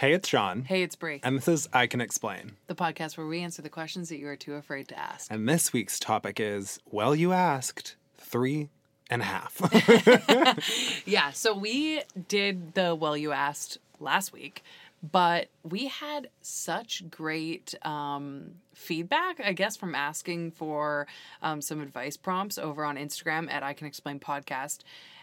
[0.00, 0.64] Hey, it's Sean.
[0.64, 2.52] Hey, it's Brie, And this is I Can Explain.
[2.68, 5.30] the podcast where we answer the questions that you are too afraid to ask.
[5.30, 8.70] And this week's topic is Well, you asked three
[9.10, 9.60] and a half.
[11.04, 14.64] Yeah, so we did the Well You Asked last week,
[15.02, 21.08] but we had such great um, feedback, I guess, from asking for
[21.42, 24.78] um, some advice prompts over on Instagram at I Can Explain Podcast.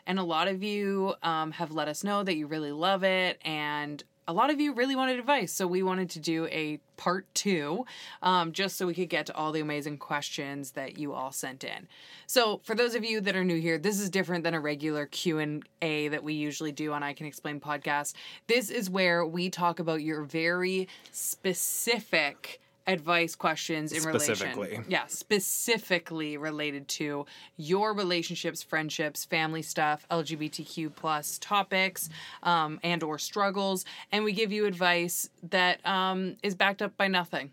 [0.05, 3.39] And a lot of you um, have let us know that you really love it
[3.44, 7.25] and a lot of you really wanted advice, so we wanted to do a part
[7.33, 7.86] two,
[8.21, 11.64] um, just so we could get to all the amazing questions that you all sent
[11.64, 11.88] in.
[12.25, 15.06] So, for those of you that are new here, this is different than a regular
[15.06, 18.14] Q and A that we usually do on I Can Explain podcast.
[18.48, 24.69] This is where we talk about your very specific advice questions in Specifically.
[24.69, 27.25] relation yeah specifically related to
[27.57, 32.09] your relationships friendships family stuff lgbtq plus topics
[32.44, 37.08] um, and or struggles and we give you advice that um, is backed up by
[37.08, 37.52] nothing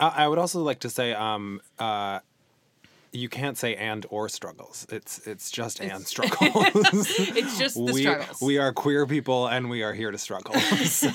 [0.00, 2.18] I I would also like to say um, uh,
[3.14, 4.86] you can't say and or struggles.
[4.90, 6.40] It's it's just and struggles.
[6.42, 10.54] it's just the we, struggles we are queer people and we are here to struggle.
[10.84, 11.10] So,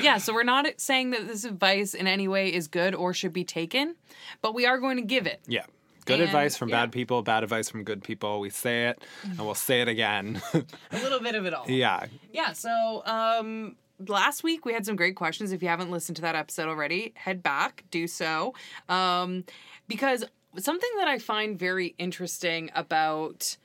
[0.00, 3.32] yeah so we're not saying that this advice in any way is good or should
[3.32, 3.96] be taken
[4.40, 5.64] but we are going to give it yeah.
[6.04, 6.80] Good And, advice from yeah.
[6.80, 8.40] bad people, bad advice from good people.
[8.40, 10.42] We say it and we'll say it again.
[10.52, 10.64] a
[10.98, 12.06] little bit of it all yeah.
[12.32, 13.76] Yeah, so um
[14.08, 15.52] last week we had some great questions.
[15.52, 18.54] If you haven't listened to that episode already, head back, do so.
[18.88, 19.44] Um
[19.92, 20.24] because
[20.58, 23.56] something that I find very interesting about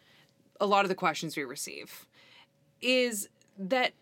[0.60, 2.06] a lot of the questions we receive
[2.82, 3.94] is that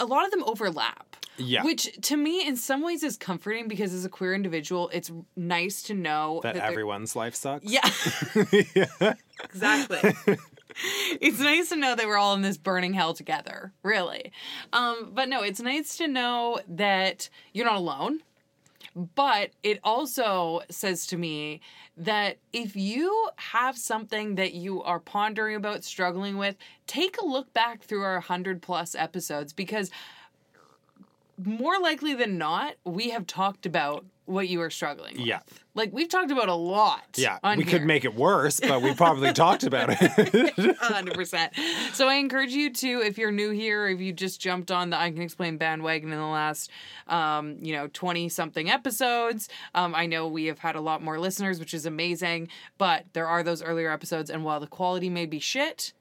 [0.00, 1.16] a lot of them overlap.
[1.36, 1.64] Yeah.
[1.64, 5.82] Which to me in some ways is comforting because as a queer individual, it's nice
[5.84, 7.64] to know That, they're- everyone's life sucks.
[7.66, 7.88] Yeah.
[9.44, 9.98] Exactly.
[11.20, 14.32] it's nice to know that we're all in this burning hell together, really.
[14.72, 18.20] Um, but no, it's nice to know that you're not alone.
[18.96, 21.60] But it also says to me
[21.96, 27.52] that if you have something that you are pondering about, struggling with, take a look
[27.52, 29.90] back through our 100 plus episodes because
[31.44, 35.26] more likely than not, we have talked about what you are struggling with.
[35.26, 35.40] Yeah.
[35.74, 37.04] Like we've talked about a lot.
[37.16, 37.38] Yeah.
[37.56, 40.76] we could make it worse, but we probably talked about it.
[40.80, 41.52] hundred percent.
[41.92, 44.96] So I encourage you to, if you're new here, if you just jumped on the
[44.96, 46.70] I Can Explain bandwagon in the last,
[47.08, 49.48] um, you know, twenty something episodes.
[49.74, 52.48] Um, I know we have had a lot more listeners, which is amazing.
[52.78, 55.92] But there are those earlier episodes, and while the quality may be shit,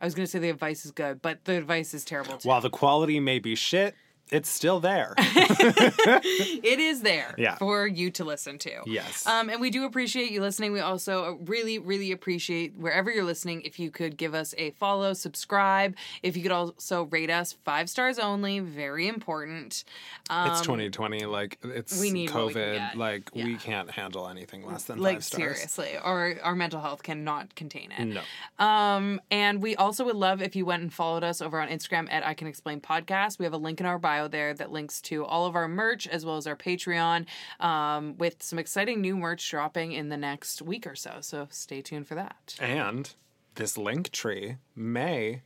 [0.00, 2.48] I was gonna say the advice is good, but the advice is terrible too.
[2.48, 3.94] While the quality may be shit,
[4.34, 5.14] it's still there.
[5.18, 7.56] it is there Yeah.
[7.56, 8.70] for you to listen to.
[8.86, 9.26] Yes.
[9.26, 10.72] Um, and we do appreciate you listening.
[10.72, 15.12] We also really, really appreciate wherever you're listening if you could give us a follow,
[15.12, 15.94] subscribe.
[16.22, 19.84] If you could also rate us five stars only, very important.
[20.30, 21.26] Um, it's 2020.
[21.26, 22.94] Like it's we need what we COVID.
[22.96, 25.42] Like we can't handle anything less than like five stars.
[25.56, 28.04] seriously, or our mental health cannot contain it.
[28.04, 28.64] No.
[28.64, 32.08] Um, and we also would love if you went and followed us over on Instagram
[32.10, 33.38] at I Can Explain Podcast.
[33.38, 36.06] We have a link in our bio there that links to all of our merch
[36.06, 37.26] as well as our Patreon,
[37.60, 41.18] um, with some exciting new merch dropping in the next week or so.
[41.20, 42.56] So stay tuned for that.
[42.60, 43.12] And
[43.54, 45.42] this link tree may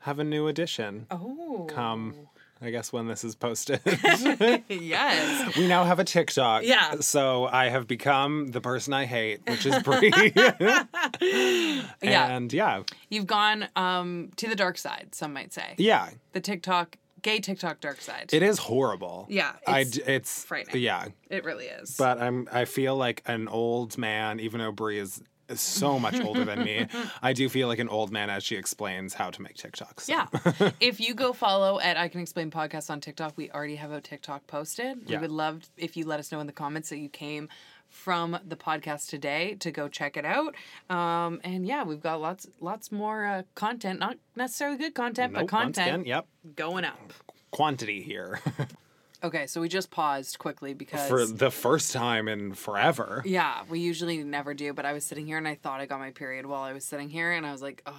[0.00, 2.14] have a new addition Oh, come.
[2.64, 3.80] I guess when this is posted.
[4.68, 5.56] yes.
[5.56, 6.62] we now have a TikTok.
[6.62, 7.00] Yeah.
[7.00, 10.12] So I have become the person I hate, which is Brie.
[10.32, 10.86] Yeah.
[12.00, 12.82] And yeah.
[13.08, 15.74] You've gone um, to the dark side, some might say.
[15.76, 16.10] Yeah.
[16.34, 18.30] The TikTok, gay TikTok dark side.
[18.32, 19.26] It is horrible.
[19.28, 20.82] Yeah, it's d- it's frightening.
[20.82, 21.06] Yeah.
[21.30, 21.96] it really is.
[21.96, 26.18] But I'm I feel like an old man, even though Brie is is so much
[26.20, 26.86] older than me.
[27.22, 30.00] I do feel like an old man as she explains how to make TikToks.
[30.02, 30.12] so.
[30.12, 30.70] Yeah.
[30.80, 34.00] if you go follow at I Can Explain Podcast on TikTok, we already have a
[34.00, 35.02] TikTok posted.
[35.06, 35.16] Yeah.
[35.18, 37.48] We would love if you let us know in the comments that you came
[37.92, 40.54] from the podcast today to go check it out.
[40.90, 45.48] Um, and yeah, we've got lots lots more uh, content, not necessarily good content, Nope,
[45.50, 46.26] but once again, content yep.
[46.56, 47.12] going up.
[47.50, 48.40] Quantity here.
[49.24, 53.22] Okay, so we just paused quickly because For the first time in forever.
[53.24, 56.00] yeah, we usually never do, but I was sitting here and I thought I got
[56.00, 57.92] my period while I was sitting here and I was like, oh,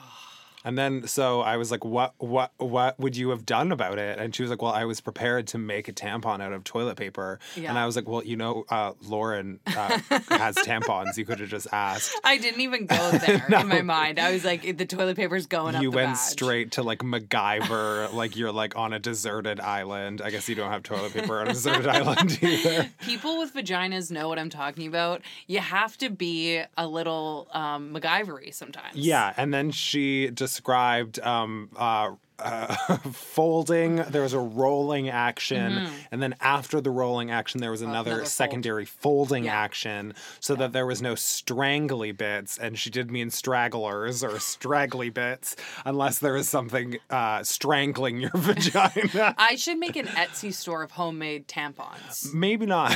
[0.66, 2.14] And then so I was like, "What?
[2.18, 2.52] What?
[2.58, 5.48] What would you have done about it?" And she was like, "Well, I was prepared
[5.48, 7.70] to make a tampon out of toilet paper." Yeah.
[7.70, 10.00] And I was like, "Well, you know, uh, Lauren uh,
[10.30, 11.18] has tampons.
[11.18, 14.20] You could have just asked." I didn't even go there in my mind.
[14.20, 15.82] I was like, the toilet paper's going up.
[15.82, 16.18] You went badge.
[16.18, 20.22] straight to like MacGyver, like you're like on a deserted island.
[20.22, 22.90] I guess you don't have toilet paper on a deserted island either.
[23.02, 25.22] People with vaginas know what I'm talking about.
[25.48, 28.96] You have to be a little um, MacGyvery sometimes.
[28.96, 32.76] Yeah, and then she described um, uh, uh,
[33.12, 37.94] folding, there was a rolling action, and then after the rolling action, there was another,
[37.94, 38.08] Mm-hmm.
[38.10, 38.28] another fold.
[38.28, 39.56] secondary folding Yeah.
[39.60, 45.10] action, so that there was no strangly bits, and she did mean stragglers or straggly
[45.10, 45.56] bits,
[45.86, 49.34] unless there is something uh, strangling your vagina.
[49.38, 52.32] I should make an Etsy store of homemade tampons.
[52.34, 52.94] Maybe not,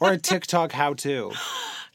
[0.00, 1.32] or a TikTok how-to.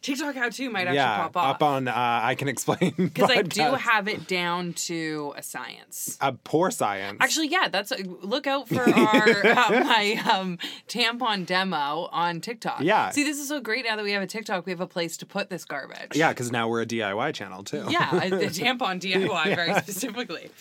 [0.02, 1.56] TikTok how to might actually yeah, pop off.
[1.56, 6.18] up on uh, I can explain because I do have it down to a science.
[6.22, 7.18] a poor science.
[7.20, 12.82] Actually, yeah, that's look out for our uh, my um, tampon demo on TikTok.
[12.82, 13.10] Yeah.
[13.10, 14.66] See, this is so great now that we have a TikTok.
[14.66, 16.16] We have a place to put this garbage.
[16.16, 17.86] yeah, because now we're a DIY channel too.
[17.90, 20.52] Yeah, the tampon DIY very specifically.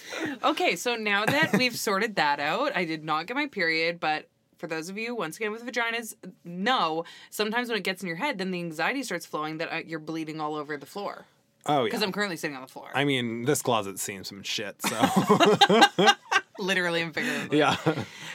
[0.42, 4.28] Okay, so now that we've sorted that out, I did not get my period, but
[4.58, 6.14] for those of you once again with vaginas,
[6.44, 7.04] no.
[7.30, 9.98] Sometimes when it gets in your head, then the anxiety starts flowing that uh, you're
[9.98, 11.26] bleeding all over the floor
[11.66, 11.84] Oh yeah.
[11.84, 16.06] because I'm currently sitting on the floor, I mean, this closet's seen some shit, so
[16.58, 17.58] literally and figuratively.
[17.58, 17.76] yeah.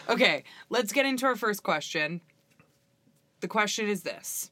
[0.09, 2.21] Okay, let's get into our first question.
[3.39, 4.51] The question is this.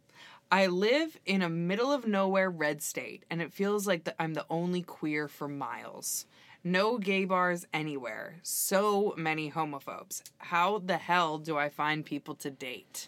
[0.52, 4.34] I live in a middle of nowhere red state, and it feels like that I'm
[4.34, 6.26] the only queer for miles.
[6.64, 8.36] No gay bars anywhere.
[8.44, 10.24] So many homophobes.
[10.40, 13.08] How the hell do I find people to date?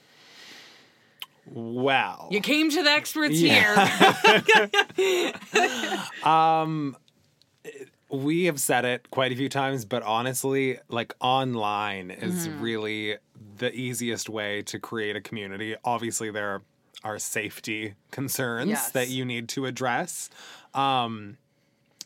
[1.45, 2.27] Wow.
[2.31, 3.75] You came to the experts Yeah.
[5.03, 5.33] here.
[8.09, 12.61] we have said it quite a few times, but honestly, like online is Mm-hmm.
[12.61, 13.17] really
[13.57, 15.75] the easiest way to create a community.
[15.83, 16.61] Obviously, there are
[17.19, 18.91] safety concerns Yes.
[18.91, 20.29] that you need to address.
[20.73, 21.37] Um,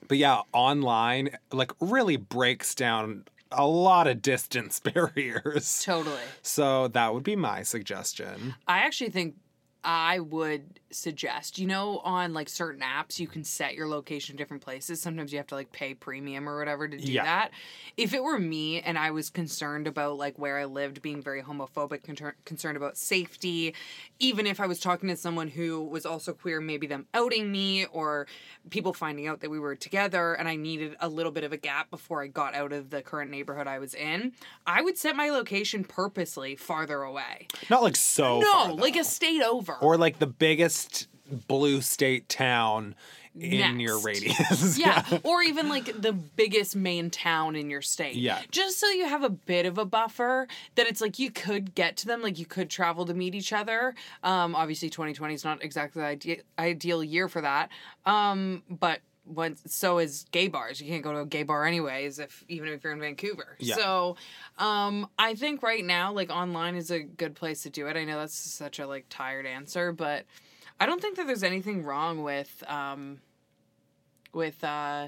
[0.08, 5.82] but yeah, online like really breaks down a lot of distance barriers.
[5.84, 6.20] totally.
[6.42, 8.56] So that would be my suggestion.
[8.68, 9.36] I actually think
[9.86, 14.38] I would suggest, you know, on like certain apps, you can set your location in
[14.38, 15.00] different places.
[15.00, 17.24] Sometimes you have to like pay premium or whatever to do Yeah.
[17.24, 17.52] that.
[17.98, 21.44] If it were me and I was concerned about like where I lived being very
[21.44, 23.76] homophobic, con- concerned about safety,
[24.20, 27.86] even if I was talking to someone who was also queer, maybe them outing me
[27.86, 28.26] or
[28.70, 31.58] people finding out that we were together and I needed a little bit of a
[31.58, 34.32] gap before I got out of the current neighborhood I was in,
[34.66, 37.48] I would set my location purposely farther away.
[37.70, 39.75] Not like so No, far, like a state over.
[39.82, 41.08] Or like the biggest
[41.48, 42.96] blue state town
[43.38, 44.06] in your Next.
[44.06, 44.78] radius.
[44.80, 48.16] yeah, or even like the biggest main town in your state.
[48.16, 48.40] Yeah.
[48.50, 51.98] Just so you have a bit of a buffer that it's like you could get
[51.98, 53.94] to them, like you could travel to meet each other.
[54.24, 57.70] Um, obviously, 2020 is not exactly the ide- ideal year for that.
[58.06, 60.82] Um, but once so is gay bars.
[60.82, 63.56] You can't go to a gay bar anyways, if even if you're in Vancouver.
[63.60, 63.76] Yeah.
[63.76, 64.18] So,
[64.58, 67.98] um, I think right now, like online is a good place to do it.
[67.98, 70.26] I know that's such a like tired answer, but
[70.80, 73.20] I don't think that there's anything wrong with um
[74.34, 75.08] with uh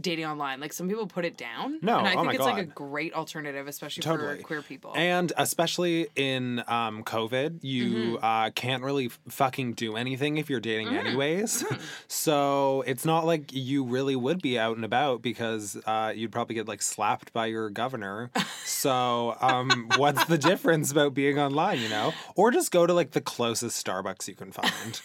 [0.00, 0.60] dating online.
[0.60, 1.78] Like some people put it down.
[1.82, 4.38] No, and I oh think it's like a great alternative, especially Totally.
[4.38, 4.92] for queer people.
[4.94, 8.24] And especially in um, COVID, you Mm-hmm.
[8.24, 11.06] uh, can't really fucking do anything if you're dating Mm-hmm.
[11.06, 11.64] anyways.
[12.08, 16.54] so it's not like you really would be out and about because uh, you'd probably
[16.54, 18.30] get like slapped by your governor.
[18.64, 22.12] so um, what's the difference about being online, you know?
[22.34, 25.00] Or just go to like the closest Starbucks you can find.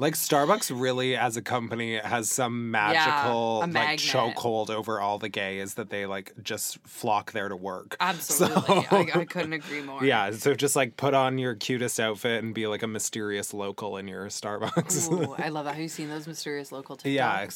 [0.00, 5.28] Like Starbucks really as a company has some magical a like chokehold over all the
[5.28, 7.96] gays that they like just flock there to work.
[8.00, 8.82] Absolutely.
[8.84, 10.02] So- I, I couldn't agree more.
[10.02, 13.98] Yeah, so just like put on your cutest outfit and be like a mysterious local
[13.98, 15.12] in your Starbucks.
[15.12, 15.72] Ooh, I love that.
[15.74, 17.04] Have you seen those mysterious local TikToks?
[17.12, 17.46] yeah.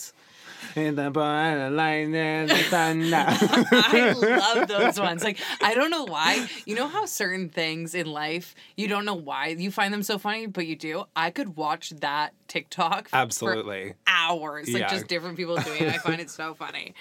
[0.77, 2.55] In the born line and the.
[3.73, 5.23] I love those ones.
[5.25, 6.49] Like, I don't know why.
[6.65, 10.19] You know how certain things in life, you don't know why you find them so
[10.19, 11.05] funny, but you do?
[11.15, 13.95] I could watch that TikTok for Absolutely.
[14.07, 14.69] hours.
[14.71, 14.89] Like, Yeah.
[14.91, 15.89] just different people doing it.
[15.95, 16.95] I find it so funny.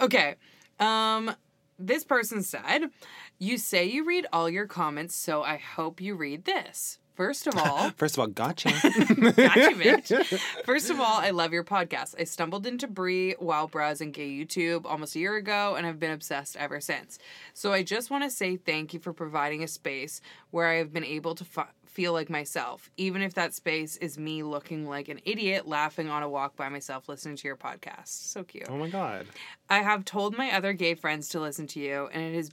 [0.00, 0.36] Okay.
[0.80, 1.34] Um,
[1.78, 2.90] this person said,
[3.38, 6.98] You say you read all your comments, so I hope you read this.
[7.14, 8.70] First of all, First of all, gotcha.
[8.82, 10.40] gotcha, bitch.
[10.64, 12.14] First of all, I love your podcast.
[12.18, 16.10] I stumbled into Brie while browsing gay YouTube almost a year ago and have been
[16.10, 17.18] obsessed ever since.
[17.52, 20.92] So I just want to say thank you for providing a space where I have
[20.92, 25.08] been able to f- feel like myself, even if that space is me looking like
[25.08, 28.08] an idiot laughing on a walk by myself listening to your podcast.
[28.08, 28.66] So cute.
[28.68, 29.26] oh my god.
[29.70, 32.50] I have told my other gay friends to listen to you, and it has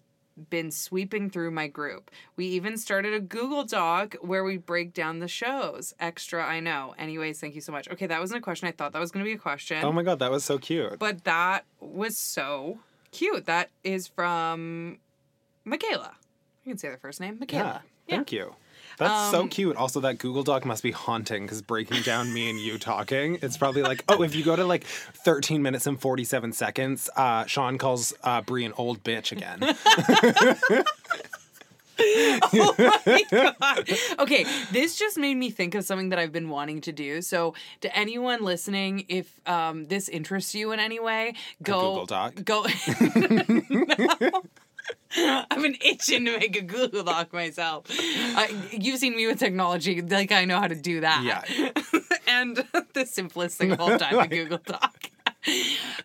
[0.50, 2.12] been sweeping through my group.
[2.38, 5.93] We even started a Google Doc where we break down the shows.
[6.00, 6.96] Extra, I know.
[6.98, 7.89] Anyways, thank you so much.
[7.89, 8.67] Okay, that wasn't a question.
[8.69, 9.84] I thought that was going to be a question.
[9.84, 10.98] Oh my god, that was so cute.
[11.00, 12.79] but that was so
[13.12, 13.46] cute.
[13.48, 15.00] That is from
[15.65, 16.15] Michaela.
[16.63, 17.39] You can say their first name, Yeah.
[17.41, 17.84] Michaela.
[18.08, 18.55] Thank you.
[19.00, 19.75] That's so Um, cute.
[19.77, 23.58] Also, that Google Doc must be haunting because breaking down me and you talking, it's
[23.58, 27.77] probably like, oh, if you go to like 13 minutes and 47 seconds, uh, Sean
[27.77, 29.75] calls uh, Brie an old bitch again.
[34.20, 37.22] Okay, this just made me think of something that I've been wanting to do.
[37.22, 42.34] So, to anyone listening, if um, this interests you in any way, go Google Doc?
[42.46, 42.65] Go.
[44.22, 44.44] No.
[45.18, 47.86] I've been itching to make a Google Doc myself.
[47.89, 51.24] Uh, you've seen me with technology, like I know how to do that.
[51.24, 51.72] Yeah.
[52.28, 52.58] and
[52.94, 55.10] the simplest thing of all time, a Google Doc.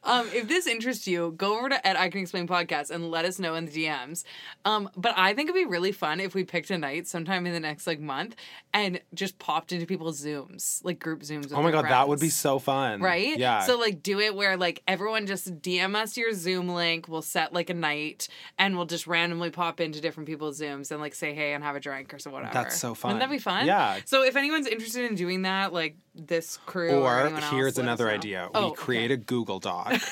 [0.04, 3.24] Um, if this interests you, go over to at I Can Explain Podcast and let
[3.24, 4.22] us know in the DMs.
[4.64, 7.52] Um, but I think it'd be really fun if we picked a night sometime in
[7.52, 8.36] the next like month
[8.72, 11.52] and just popped into people's Zooms, like group Zooms.
[11.54, 13.00] Oh my God, that would be so fun.
[13.00, 13.38] Right?
[13.38, 13.60] Yeah.
[13.60, 17.08] So like do it where like everyone just DM us your Zoom link.
[17.08, 21.00] We'll set like a night and we'll just randomly pop into different people's Zooms and
[21.00, 22.52] like say hey and have a drink or so whatever.
[22.52, 23.14] That's so fun.
[23.14, 23.66] Wouldn't that be fun?
[23.66, 24.00] Yeah.
[24.04, 27.84] So if anyone's interested in doing that, like this crew or, Or else, here's let
[27.84, 28.48] another idea.
[28.54, 29.14] Oh, we create okay.
[29.14, 29.94] a Google Doc.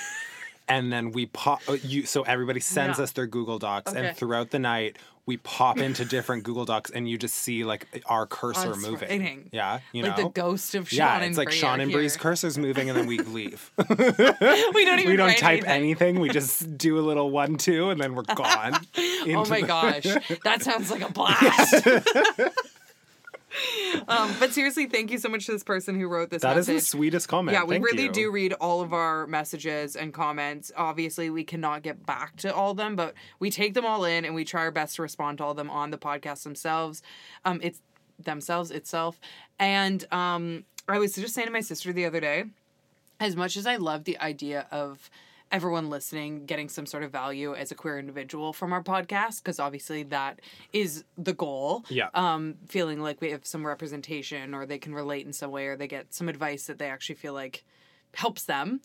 [0.68, 3.02] And then we pop uh, you so everybody sends Yeah.
[3.04, 4.06] us their Google Docs Okay.
[4.06, 7.86] and throughout the night we pop into different Google Docs and you just see like
[8.06, 9.08] our cursor moving.
[9.08, 9.48] writing.
[9.52, 10.22] Yeah, you like know.
[10.24, 13.06] the ghost of Sean yeah, and it's like Sean and Brie's cursor's moving and then
[13.06, 13.70] we leave.
[13.76, 13.84] we
[14.84, 15.68] don't even we don't type anything.
[15.68, 16.20] anything.
[16.20, 18.74] We just do a little one two and then we're gone.
[18.96, 20.04] Oh my the- gosh,
[20.44, 21.84] that sounds like a blast.
[24.08, 26.42] Um, but seriously, thank you so much to this person who wrote this.
[26.42, 26.82] That is message.
[26.82, 27.54] the sweetest comment.
[27.54, 28.12] Yeah, we Thank really you.
[28.12, 30.72] do read all of our messages and comments.
[30.76, 34.24] Obviously, we cannot get back to all of them, but we take them all in
[34.24, 37.02] and we try our best to respond to all of them on the podcast themselves.
[37.44, 37.80] Um, it's
[38.18, 39.20] themselves itself.
[39.58, 42.44] And um, I was just saying to my sister the other day,
[43.20, 45.10] as much as I love the idea of
[45.52, 49.60] everyone listening getting some sort of value as a queer individual from our podcast, because
[49.60, 50.40] obviously that
[50.72, 51.84] is the goal.
[51.88, 52.08] Yeah.
[52.14, 55.76] Um, feeling like we have some representation or they can relate in some way or
[55.76, 57.64] they get some advice that they actually feel like
[58.14, 58.80] helps them.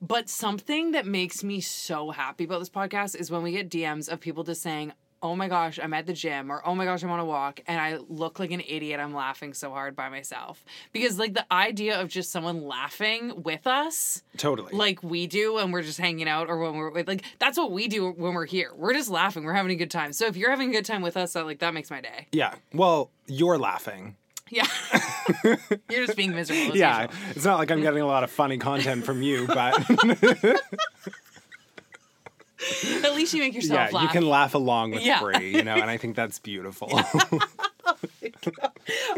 [0.00, 4.08] But something that makes me so happy about this podcast is when we get DMs
[4.08, 4.92] of people just saying,
[5.24, 7.60] Oh my gosh, I'm at the gym, or oh my gosh, I'm on a walk,
[7.66, 9.00] and I look like an idiot.
[9.00, 10.62] I'm laughing so hard by myself.
[10.92, 14.76] Because, like, the idea of just someone laughing with us, Totally.
[14.76, 17.72] like we do when we're just hanging out, or when we're with, like, that's what
[17.72, 18.72] we do when we're here.
[18.76, 19.44] We're just laughing.
[19.44, 20.12] We're having a good time.
[20.12, 22.26] So, if you're having a good time with us, that, like, that makes my day.
[22.30, 22.56] yeah.
[22.74, 24.16] Well, you're laughing.
[24.50, 24.66] Yeah.
[25.90, 26.76] you're just being miserable.
[26.76, 27.04] Yeah.
[27.04, 27.16] usual.
[27.30, 29.72] It's not like I'm getting a lot of funny content from you, but
[33.04, 34.02] At least you make yourself yeah, laugh.
[34.04, 35.20] you can laugh along with Yeah.
[35.20, 36.88] Brie, you know, and I think that's beautiful.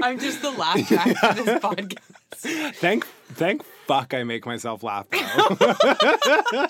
[0.03, 2.75] I'm just the laugh track for this podcast.
[2.77, 5.19] thank thank fuck I make myself laugh though.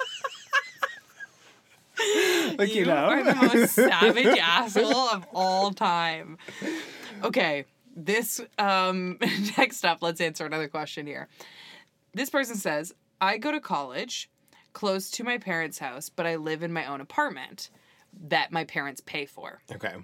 [2.59, 6.37] like you, You are the most savage asshole of all time.
[7.25, 7.64] Okay,
[7.95, 9.18] this um
[9.59, 11.28] next up, let's answer another question here.
[12.14, 14.28] This person says, I go to college
[14.76, 17.71] close to my parents' house, but I live in my own apartment
[18.28, 19.62] that my parents pay for.
[19.73, 19.95] Okay.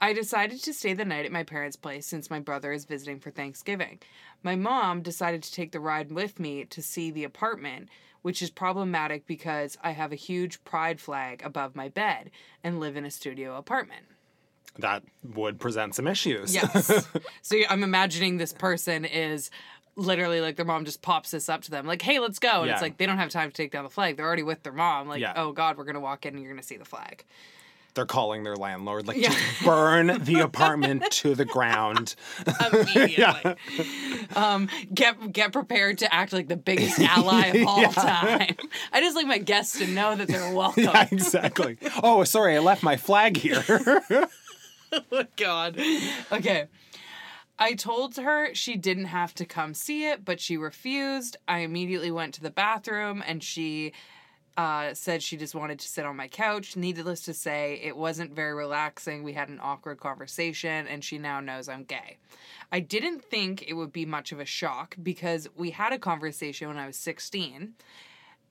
[0.00, 3.20] I decided to stay the night at my parents' place since my brother is visiting
[3.20, 4.00] for Thanksgiving.
[4.42, 7.88] My mom decided to take the ride with me to see the apartment,
[8.22, 12.32] which is problematic because I have a huge pride flag above my bed
[12.64, 14.06] and live in a studio apartment.
[14.78, 16.52] That would present some issues.
[16.52, 17.06] Yes.
[17.42, 19.50] so I'm imagining this person is
[19.96, 22.58] literally like their mom just pops this up to them like, hey, let's go.
[22.60, 22.72] And Yeah.
[22.74, 24.16] it's like they don't have time to take down the flag.
[24.16, 25.08] They're already with their mom.
[25.08, 25.32] Like, Yeah.
[25.36, 27.24] oh God, we're going to walk in and you're going to see the flag.
[27.94, 29.30] They're calling their landlord, like, Yeah.
[29.30, 32.14] just burn the apartment to the ground.
[32.72, 33.56] immediately.
[34.36, 38.54] Um, get get prepared to act like the biggest ally of all time.
[38.92, 40.84] I just like my guests to know that they're welcome.
[40.84, 41.78] Yeah, exactly.
[42.00, 43.64] Oh, sorry, I left my flag here.
[45.12, 45.76] Oh God.
[46.32, 46.66] Okay.
[47.62, 51.36] I told her she didn't have to come see it, but she refused.
[51.46, 53.92] I immediately went to the bathroom and she
[54.56, 56.74] uh, said she just wanted to sit on my couch.
[56.74, 59.22] Needless to say, it wasn't very relaxing.
[59.22, 62.18] We had an awkward conversation, and she now knows I'm gay.
[62.72, 66.68] I didn't think it would be much of a shock because we had a conversation
[66.68, 67.74] when I was 16,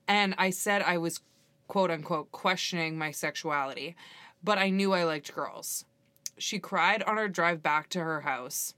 [0.07, 1.19] and I said I was
[1.67, 3.95] quote unquote questioning my sexuality,
[4.43, 5.85] but I knew I liked girls.
[6.39, 8.73] She cried on her drive back to her house,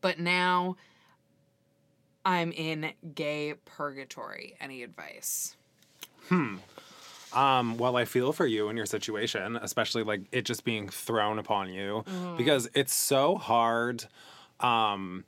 [0.00, 0.76] but now
[2.24, 4.54] I'm in gay purgatory.
[4.60, 5.56] Any advice?
[6.28, 6.56] Hmm.
[7.32, 11.38] Um, well, I feel for you in your situation, especially like it just being thrown
[11.38, 12.04] upon you
[12.36, 14.06] because it's so hard
[14.60, 15.24] um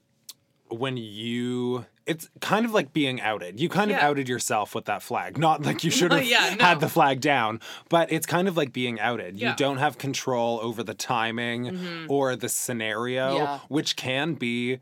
[0.70, 3.60] when you it's kind of like being outed.
[3.60, 4.06] You kind of Yeah.
[4.08, 5.38] outed yourself with that flag.
[5.38, 6.64] Not like you should have Yeah, no.
[6.64, 9.36] had the flag down, but it's kind of like being outed.
[9.36, 9.48] You Yeah.
[9.50, 9.56] Mm-hmm.
[9.56, 14.80] don't have control over the timing or the scenario, which can be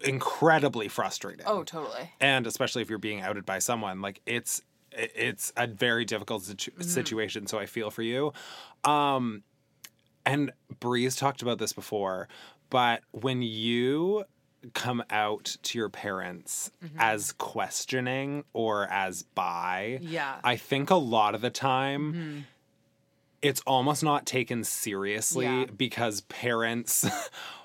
[0.00, 1.46] incredibly frustrating.
[1.46, 2.10] Oh, totally.
[2.20, 4.60] And especially if you're being outed by someone, like it's
[4.96, 6.82] it's a very difficult situ- Mm-hmm.
[6.82, 8.32] situation, so I feel for you.
[8.84, 9.42] Um
[10.26, 12.28] and Brie's talked about this before,
[12.70, 14.24] but when you
[14.72, 16.96] come out to your parents Mm-hmm.
[16.98, 20.36] as questioning or as bi, Yeah.
[20.42, 22.46] I think a lot of the time
[23.42, 25.66] it's almost not taken seriously Yeah.
[25.76, 27.06] because parents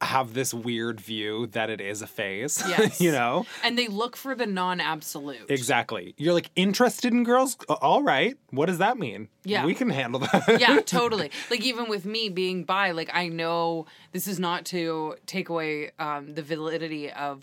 [0.00, 2.62] have this weird view that it is a phase.
[2.70, 3.00] Yes.
[3.00, 3.46] you know?
[3.64, 5.50] And they look for the non-absolute.
[5.50, 6.14] Exactly.
[6.16, 7.56] You're like interested in girls?
[7.68, 8.36] All right.
[8.50, 9.28] What does that mean?
[9.44, 9.66] Yeah.
[9.66, 10.60] We can handle that.
[10.60, 11.32] yeah, totally.
[11.50, 15.90] Like even with me being bi, like I know this is not to take away
[15.98, 17.42] um, the validity of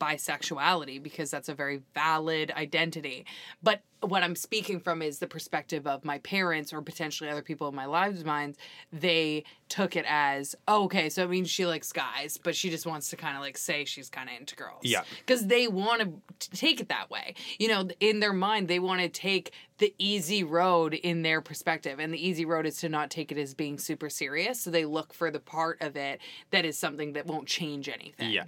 [0.00, 3.26] bisexuality because that's a very valid identity.
[3.62, 7.68] But what I'm speaking from is the perspective of my parents or potentially other people
[7.68, 8.56] in my lives' minds.
[8.92, 12.86] They took it as, oh, okay, so it means she likes guys, but she just
[12.86, 14.80] wants to kind of like say she's kind of into girls.
[14.82, 15.02] Yeah.
[15.18, 16.00] Because they want
[16.40, 17.34] to take it that way.
[17.58, 21.98] You know, in their mind, they want to take the easy road in their perspective.
[21.98, 24.62] And the easy road is to not take it as being super serious.
[24.62, 26.20] So they look for the part of it
[26.52, 28.30] that is something that won't change anything.
[28.30, 28.44] Yeah.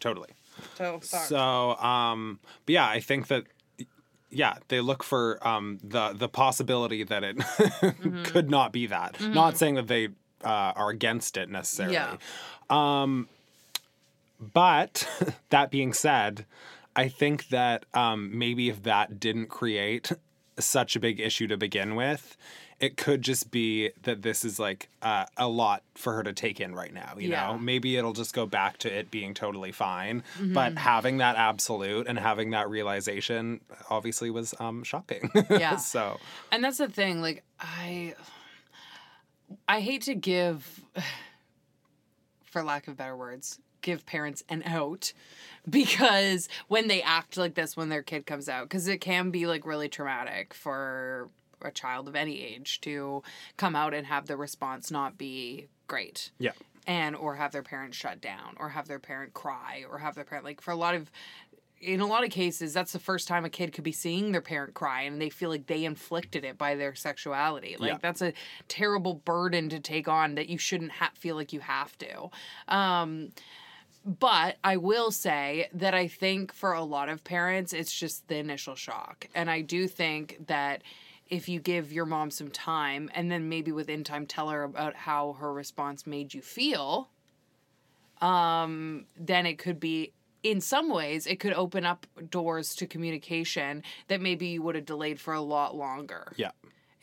[0.00, 0.30] Totally.
[0.76, 1.00] So.
[1.02, 3.44] So, um, but yeah, I think that
[4.30, 8.22] yeah, they look for um the the possibility that it Mm-hmm.
[8.24, 9.20] could not be that.
[9.20, 10.08] Not saying that they
[10.44, 11.94] uh, are against it necessarily.
[11.94, 12.16] Yeah.
[14.40, 15.08] But
[15.50, 16.44] that being said,
[16.96, 20.12] I think that um, maybe if that didn't create
[20.58, 22.36] such a big issue to begin with,
[22.80, 26.60] it could just be that this is like uh, a lot for her to take
[26.60, 27.14] in right now.
[27.18, 27.46] You Yeah.
[27.52, 30.22] know, maybe it'll just go back to it being totally fine.
[30.38, 30.52] Mm-hmm.
[30.54, 35.30] But having that absolute and having that realization obviously was um, shocking.
[35.50, 35.76] Yeah.
[35.76, 36.18] so
[36.52, 38.14] And that's the thing, like I
[39.68, 40.82] I hate to give
[42.44, 45.12] for lack of better words, give parents an out
[45.68, 49.46] because when they act like this when their kid comes out cuz it can be
[49.46, 51.28] like really traumatic for
[51.64, 53.22] a child of any age to
[53.56, 56.52] come out and have the response not be great yeah.
[56.86, 60.24] and or have their parent shut down or have their parent cry or have their
[60.24, 61.10] parent like for a lot of
[61.80, 64.40] in a lot of cases that's the first time a kid could be seeing their
[64.40, 67.98] parent cry and they feel like they inflicted it by their sexuality like Yeah.
[68.00, 68.32] that's a
[68.68, 72.30] terrible burden to take on that you shouldn't ha- feel like you have to
[72.68, 73.30] um
[74.06, 78.36] but I will say that I think for a lot of parents, it's just the
[78.36, 79.28] initial shock.
[79.34, 80.82] And I do think that
[81.28, 84.94] if you give your mom some time and then maybe within time tell her about
[84.94, 87.10] how her response made you feel,
[88.20, 93.82] um, then it could be in some ways it could open up doors to communication
[94.08, 96.32] that maybe you would have delayed for a lot longer.
[96.36, 96.50] Yeah.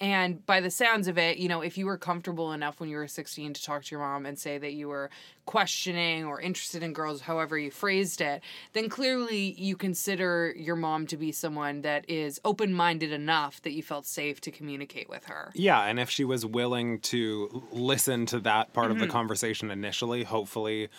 [0.02, 2.98] And by the sounds of it, you know, if you were comfortable enough when you
[2.98, 5.12] were 16 to talk to your mom and say that you were
[5.46, 8.42] questioning or interested in girls, however you phrased it,
[8.74, 13.74] then clearly you consider your mom to be someone that is open minded enough that
[13.74, 15.52] you felt safe to communicate with her.
[15.54, 19.06] Yeah, and if she was willing to listen to that part of Mm-hmm.
[19.06, 20.90] the conversation initially, hopefully,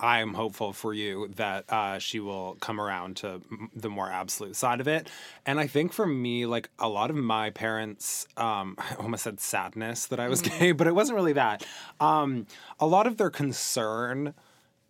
[0.00, 4.54] I'm hopeful for you that uh, she will come around to m- the more absolute
[4.56, 5.08] side of it.
[5.44, 9.40] And I think for me, like a lot of my parents, um, I almost said
[9.40, 10.58] sadness that I was Mm-hmm.
[10.58, 11.64] gay, but it wasn't really that.
[12.00, 12.46] Um,
[12.78, 14.34] a lot of their concern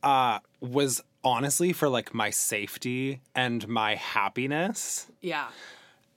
[0.03, 5.09] uh, was honestly for like my safety and my happiness.
[5.21, 5.49] Yeah.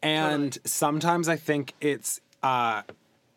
[0.03, 2.81] And sometimes I think it's uh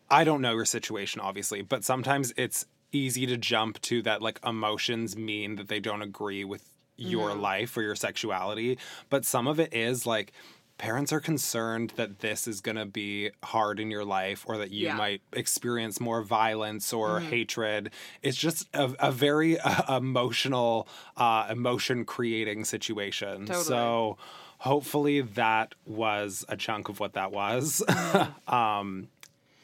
[0.09, 4.39] I don't know your situation obviously, but sometimes it's easy to jump to that like
[4.45, 6.63] emotions mean that they don't agree with
[6.97, 8.77] your life or your sexuality,
[9.09, 10.31] but some of it is like
[10.77, 14.71] parents are concerned that this is going to be hard in your life or that
[14.71, 14.95] you Yeah.
[14.95, 17.91] might experience more violence or hatred.
[18.21, 23.45] It's just a, a very uh, emotional uh emotion creating situation.
[23.45, 23.63] Totally.
[23.65, 24.17] So
[24.59, 27.81] hopefully that was a chunk of what that was.
[28.47, 29.07] um,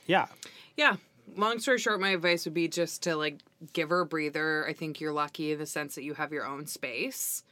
[0.08, 0.28] yeah.
[0.78, 0.96] Yeah.
[1.36, 3.40] Long story short, my advice would be just to like
[3.74, 4.66] give her a breather.
[4.68, 7.44] I think you're lucky in the sense that you have your own space.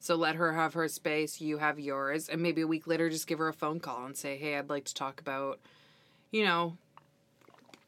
[0.00, 3.28] So let her have her space, you have yours, and maybe a week later just
[3.28, 5.60] give her a phone call and say, "Hey, I'd like to talk about,
[6.32, 6.76] you know,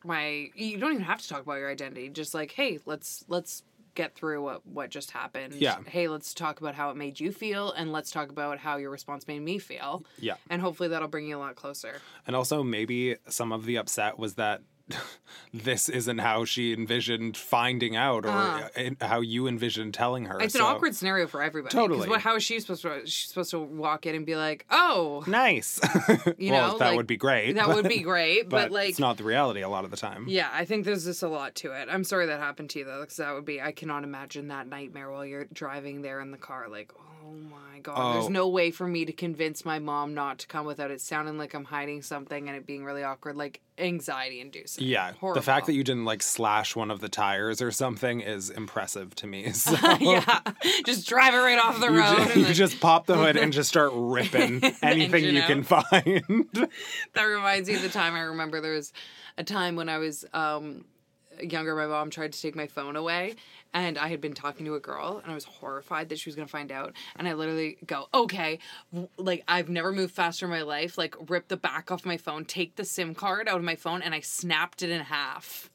[0.05, 2.09] my you don't even have to talk about your identity.
[2.09, 3.63] Just like, "Hey, let's let's
[3.95, 5.55] get through what what just happened.
[5.55, 5.79] Yeah.
[5.87, 8.91] Hey, let's talk about how it made you feel and let's talk about how your
[8.91, 10.35] response made me feel." Yeah.
[10.49, 12.01] And hopefully that'll bring you a lot closer.
[12.27, 14.63] And also, maybe some of the upset was that
[15.55, 18.69] this isn't how she envisioned finding out or Uh.
[19.01, 20.41] how you envisioned telling her.
[20.41, 21.73] It's an awkward scenario for everybody.
[21.73, 22.09] Totally.
[22.09, 23.01] What, how is she supposed to?
[23.07, 25.81] She's supposed to walk in and be like, "Oh, Nice.
[26.39, 27.55] You well, know, that like, would be great.
[27.55, 29.91] that but- would be great," but, But, like, it's not the reality a lot of
[29.91, 30.27] the time.
[30.29, 31.89] Yeah, I think there's just a lot to it.
[31.91, 34.67] I'm sorry that happened to you though, because that would be I cannot imagine that
[34.69, 36.67] nightmare while you're driving there in the car.
[36.69, 38.29] Like, oh my god, there's Oh.
[38.29, 41.55] no way for me to convince my mom not to come without it sounding like
[41.55, 44.87] I'm hiding something and it being really awkward, like anxiety inducing.
[44.87, 45.41] Yeah, Horrible.
[45.41, 49.15] the fact that you didn't like slash one of the tires or something is impressive
[49.17, 49.45] to me.
[49.55, 50.41] So yeah,
[50.87, 52.17] just drive it right off the you, road.
[52.17, 55.47] ju- and you then- just pop the hood and just start ripping anything you out.
[55.49, 56.49] can find.
[57.15, 58.93] that reminds me of the time I remember there was
[59.39, 60.85] a time when I was um,
[61.43, 61.75] younger.
[61.75, 63.35] My mom tried to take my phone away,
[63.75, 66.37] and I had been talking to a girl, and I was horrified that she was
[66.37, 66.95] gonna find out.
[67.17, 68.61] And I literally go, "Okay,
[69.19, 70.97] like I've never moved faster in my life.
[70.97, 74.01] Like rip the back off my phone, take the SIM card out of my phone,
[74.01, 75.69] and I snapped it in half."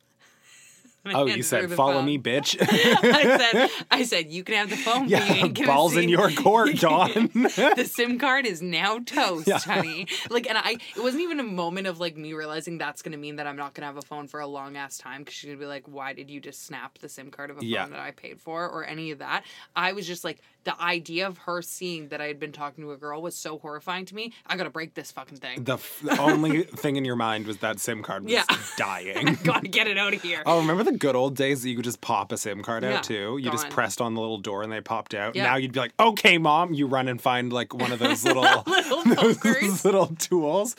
[1.05, 2.05] Oh, you said follow phone.
[2.05, 2.57] me, bitch.
[2.61, 6.09] I said, I said, you can have the phone, but you yeah, ain't balls in
[6.09, 7.29] your court, Dawn.
[7.33, 9.59] the SIM card is now toast, Yeah.
[9.59, 10.07] honey.
[10.29, 13.37] Like, and I, it wasn't even a moment of like me realizing that's gonna mean
[13.37, 15.59] that I'm not gonna have a phone for a long ass time because she's gonna
[15.59, 17.83] be like, why did you just snap the SIM card of a Yeah.
[17.83, 19.43] phone that I paid for or any of that?
[19.75, 22.91] I was just like, the idea of her seeing that I had been talking to
[22.91, 24.33] a girl was so horrifying to me.
[24.45, 25.63] I gotta break this fucking thing.
[25.63, 28.43] the, f- the only thing in your mind was that SIM card was Yeah.
[28.77, 29.37] dying.
[29.43, 30.43] gotta get it out of here.
[30.45, 32.97] Oh, remember the good old days that you could just pop a SIM card Yeah,
[32.97, 33.39] out too?
[33.41, 35.35] You just pressed on the little door and they popped out.
[35.35, 35.43] Yeah.
[35.43, 36.73] Now you'd be like, okay, mom.
[36.73, 39.03] You run and find like one of those little, Little
[39.33, 40.75] those little tools.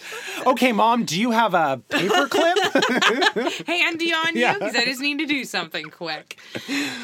[0.47, 2.57] Okay, mom, do you have a paper clip?
[3.67, 6.39] handy on you because I just need to do something quick.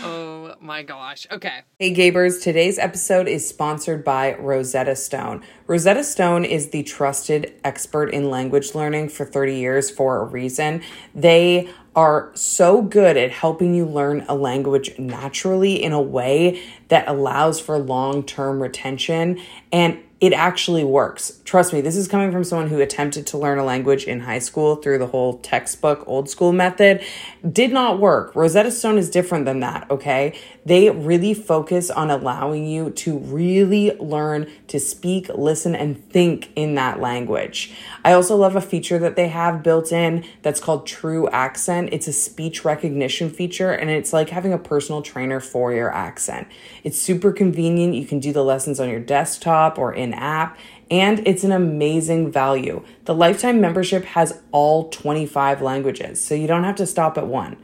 [0.05, 1.27] Oh my gosh.
[1.33, 1.62] Okay.
[1.79, 5.43] Hey Gabers, today's episode is sponsored by Rosetta Stone.
[5.67, 10.83] Rosetta Stone is the trusted expert in language learning for 30 years for a reason.
[11.15, 17.09] They are so good at helping you learn a language naturally in a way that
[17.09, 19.41] allows for long term retention
[19.73, 21.41] and it actually works.
[21.45, 24.39] Trust me, this is coming from someone who attempted to learn a language in high
[24.39, 27.03] school through the whole textbook old school method.
[27.47, 28.35] Did not work.
[28.35, 30.39] Rosetta Stone is different than that, okay?
[30.65, 36.77] They really focus on allowing you to really learn to speak, listen, and think in
[36.77, 37.75] that language.
[38.03, 41.91] I also love a feature that they have built in that's called True Accent.
[41.93, 46.49] It's a speech recognition feature, and it's like having a personal trainer for your accent.
[46.83, 47.95] It's super convenient.
[47.95, 50.57] You can do the lessons on your desktop or in app,
[50.90, 52.83] and it's an amazing value.
[53.05, 57.57] The lifetime membership has all 25 languages, so you don't have to stop at one.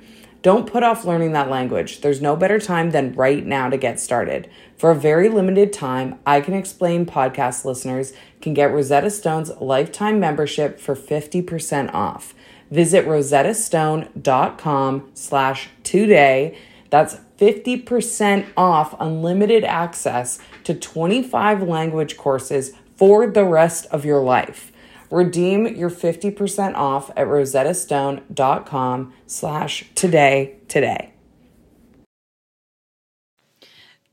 [0.42, 2.00] Don't put off learning that language.
[2.00, 4.50] There's no better time than right now to get started.
[4.76, 10.18] For a very limited time, I Can Explain podcast listeners can get Rosetta Stone's lifetime
[10.18, 12.34] membership for 50% off.
[12.72, 16.58] Visit rosettastone.com slash today.
[16.90, 24.70] That's 50% off unlimited access to 25 language courses for the rest of your life.
[25.10, 31.14] Redeem your 50% off at rosettastone.com slash today today.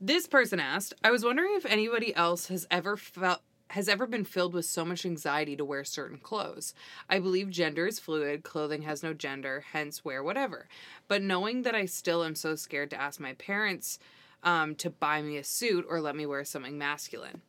[0.00, 4.24] This person asked, I was wondering if anybody else has ever felt has ever been
[4.24, 6.74] filled with so much anxiety to wear certain clothes.
[7.08, 10.68] I believe gender is fluid, clothing has no gender, hence wear whatever.
[11.06, 13.98] But knowing that I still am so scared to ask my parents
[14.42, 17.42] um, to buy me a suit or let me wear something masculine.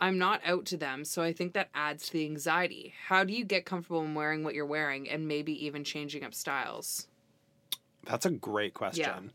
[0.00, 2.92] I'm not out to them, so I think that adds to the anxiety.
[3.06, 6.34] How do you get comfortable in wearing what you're wearing and maybe even changing up
[6.34, 7.06] styles?
[8.04, 9.30] That's a great question.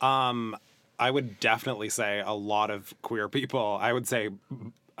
[0.00, 0.56] Um,
[0.98, 4.28] I would definitely say a lot of queer people, I would say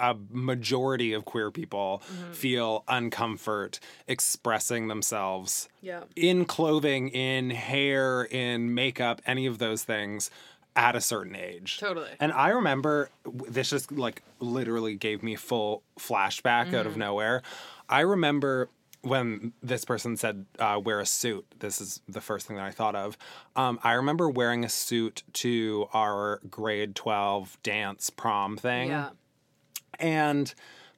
[0.00, 6.04] a majority of queer people feel uncomfort expressing themselves Yeah.
[6.16, 10.30] in clothing, in hair, in makeup, any of those things
[10.76, 11.78] at a certain age.
[11.78, 12.08] Totally.
[12.20, 17.42] And I remember this just like literally gave me full flashback out of nowhere.
[17.88, 18.68] I remember
[19.02, 21.46] when this person said uh, wear a suit.
[21.58, 23.16] This is the first thing that I thought of.
[23.56, 29.10] Um, I remember wearing a suit to our grade twelve dance prom thing Yeah.
[29.98, 30.52] And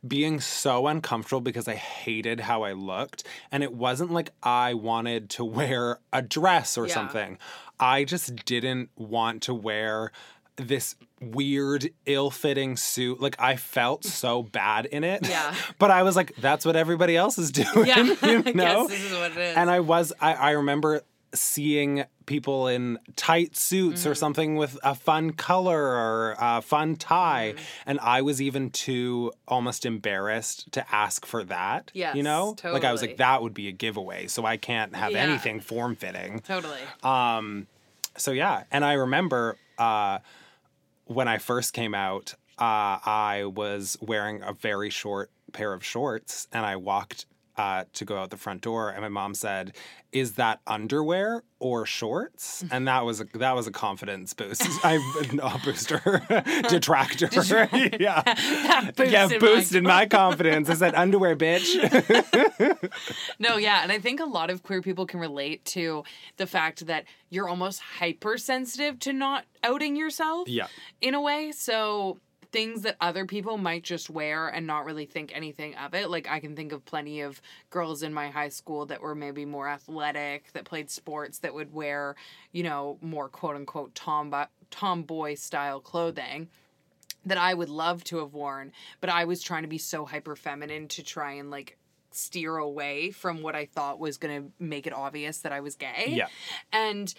[0.07, 3.25] being so uncomfortable because I hated how I looked.
[3.53, 6.95] And it wasn't like I wanted to wear a dress or Yeah.
[6.95, 7.39] something.
[7.79, 10.11] I just didn't want to wear
[10.57, 13.21] this weird, ill fitting suit.
[13.21, 15.27] Like I felt so bad in it.
[15.29, 15.55] Yeah.
[15.79, 17.87] but I was like, that's what everybody else is doing.
[17.87, 18.03] Yeah.
[18.03, 18.89] you I know?
[18.89, 19.57] guess this is what it is.
[19.57, 21.03] And I was, I, I remember
[21.35, 27.55] seeing people in tight suits or something with a fun color or a fun tie.
[27.87, 31.91] And I was even too almost embarrassed to ask for that.
[31.95, 32.55] Yes, You know?
[32.65, 34.27] Like I was like, that would be a giveaway.
[34.27, 35.19] So I can't have Yeah.
[35.25, 36.41] anything form fitting.
[36.41, 36.79] Totally.
[38.17, 38.65] So yeah.
[38.71, 40.19] And I remember uh,
[41.07, 46.47] when I first came out, uh, I was wearing a very short pair of shorts
[46.53, 49.75] and I walked uh, to go out the front door and my mom said,
[50.13, 54.67] "Is that underwear or shorts?" And that was a, that was a confidence boost.
[54.85, 55.01] I'm
[55.35, 56.23] not a booster,
[56.69, 57.29] detractor.
[58.01, 58.23] yeah,
[58.99, 60.71] yeah, boosted my my confidence.
[60.71, 61.69] I said underwear, bitch.
[63.39, 66.05] No, yeah, and I think a lot of queer people can relate to
[66.37, 70.49] the fact that you're almost hypersensitive to not outing yourself.
[70.49, 70.67] Yeah.
[71.01, 72.19] In a way, so
[72.53, 76.11] things that other people might just wear and not really think anything of it.
[76.11, 79.45] Like I can think of plenty of girls in my high school that were maybe
[79.45, 82.15] more athletic, that played sports, that would wear,
[82.53, 86.49] you know, more quote unquote tomboy tomboy style clothing
[87.25, 90.35] that I would love to have worn, but I was trying to be so hyper
[90.35, 91.79] feminine to try and like
[92.11, 95.77] steer away from what I thought was going to make it obvious that I was
[95.77, 96.07] gay.
[96.09, 96.27] Yeah.
[96.73, 97.13] And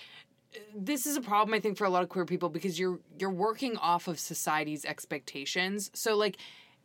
[0.75, 3.29] this is a problem I think for a lot of queer people because you're you're
[3.29, 5.91] working off of society's expectations.
[5.93, 6.37] So like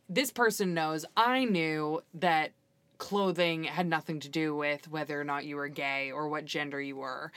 [0.07, 2.51] this person knows I knew that
[2.97, 6.81] clothing had nothing to do with whether or not you were gay or what gender
[6.81, 7.31] you were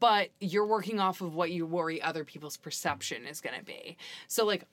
[0.00, 3.96] but you're working off of what you worry other people's perception is going to be
[4.26, 4.64] so like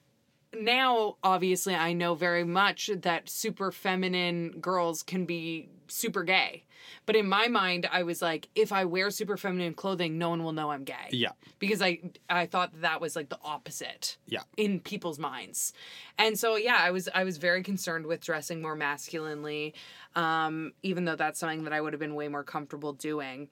[0.53, 6.63] now obviously i know very much that super feminine girls can be super gay
[7.05, 10.43] but in my mind i was like if i wear super feminine clothing no one
[10.43, 11.31] will know i'm gay Yeah.
[11.59, 14.41] because i i thought that was like the opposite Yeah.
[14.57, 15.73] in people's minds
[16.17, 19.73] and so yeah i was i was very concerned with dressing more masculinely
[20.15, 23.47] um even though that's something that i would have been way more comfortable doing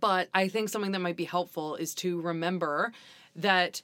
[0.00, 2.92] but I think something that might be helpful is to remember
[3.36, 3.82] that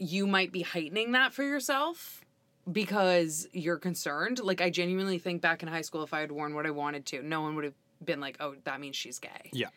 [0.00, 2.24] you might be heightening that for yourself
[2.70, 4.40] because you're concerned.
[4.40, 7.04] Like, I genuinely think back in high school, if I had worn what I wanted
[7.06, 9.50] to, no one would have been like, oh, that means she's gay.
[9.52, 9.68] Yeah.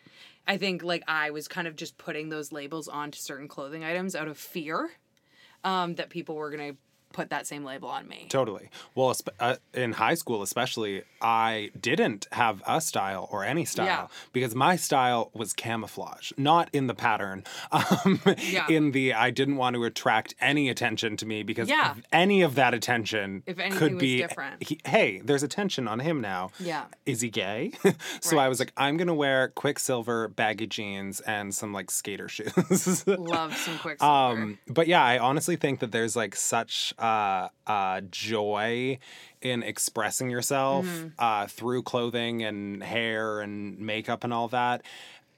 [0.47, 4.15] I think, like, I was kind of just putting those labels onto certain clothing items
[4.15, 4.91] out of fear
[5.63, 6.77] um, that people were going to
[7.13, 8.25] put that same label on me.
[8.29, 8.69] Totally.
[8.95, 14.07] Well, uh, in high school, especially, I didn't have a style or any style Yeah.
[14.33, 17.43] because my style was camouflage, not in the pattern.
[17.71, 18.67] Um, Yeah.
[18.69, 21.95] In the, I didn't want to attract any attention to me because Yeah.
[22.11, 24.17] any of that attention If anything could was be.
[24.17, 24.63] different.
[24.63, 26.51] he- hey, there's attention on him now.
[26.59, 26.85] Yeah.
[27.05, 27.71] Is he gay?
[28.21, 33.05] so I was like, I'm gonna wear Quiksilver baggy jeans and some like skater shoes.
[33.07, 38.01] Love some quick Um, but yeah, I honestly think that there's like such uh, uh,
[38.09, 38.97] joy
[39.41, 41.07] in expressing yourself Mm-hmm.
[41.19, 44.81] uh, through clothing and hair and makeup and all that.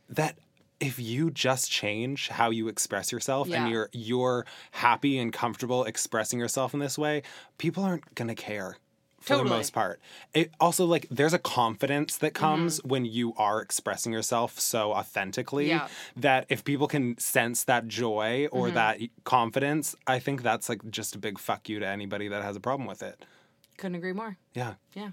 [0.09, 0.37] That
[0.79, 3.63] if you just change how you express yourself Yeah.
[3.63, 7.23] and you're you're happy and comfortable expressing yourself in this way,
[7.57, 8.77] people aren't gonna care.
[9.25, 9.49] For Totally.
[9.49, 9.99] the most part.
[10.35, 12.89] It also like there's a confidence that comes Mm-hmm.
[12.89, 15.87] when you are expressing yourself so authentically Yeah.
[16.15, 18.75] that if people can sense that joy or Mm-hmm.
[18.75, 22.55] that confidence, I think that's like just a big fuck you to anybody that has
[22.55, 23.25] a problem with it.
[23.77, 24.37] Couldn't agree more.
[24.53, 24.75] Yeah.
[24.93, 25.09] Yeah.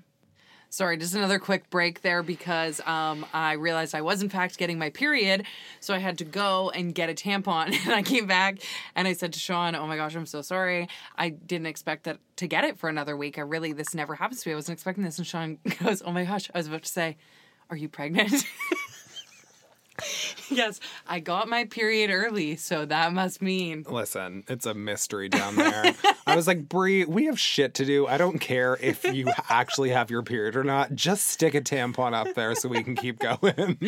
[0.72, 4.78] Sorry, just another quick break there because um, I realized I was in fact getting
[4.78, 5.44] my period,
[5.80, 7.76] so I had to go and get a tampon.
[7.84, 8.56] And I came back
[8.94, 10.88] and I said to Sean, "Oh my gosh, I'm so sorry.
[11.18, 13.36] I didn't expect that to get it for another week.
[13.36, 14.54] I really this never happens to me.
[14.54, 17.18] I wasn't expecting this." And Sean goes, "Oh my gosh, I was about to say,
[17.68, 18.32] are you pregnant?"
[20.50, 25.56] yes, I got my period early, so that must mean Listen, it's a mystery down
[25.56, 25.94] there.
[26.26, 28.06] I was like, Brie, we have shit to do.
[28.06, 30.94] I don't care if you actually have your period or not.
[30.94, 33.78] Just stick a tampon up there so we can keep going.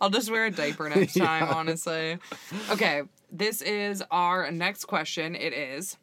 [0.00, 2.18] I'll just wear a diaper next time, honestly.
[2.70, 5.34] Okay, this is our next question.
[5.34, 5.96] It is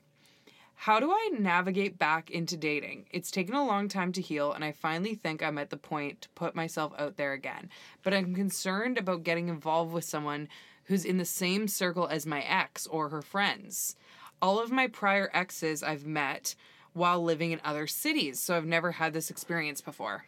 [0.82, 3.06] How do I navigate back into dating?
[3.12, 6.22] It's taken a long time to heal, and I finally think I'm at the point
[6.22, 7.70] to put myself out there again.
[8.02, 10.50] But I'm concerned about getting involved with someone
[10.86, 13.96] who's in the same circle as my ex or her friends.
[14.42, 16.56] All of my prior exes I've met
[16.94, 20.26] while living in other cities, so I've never had this experience before.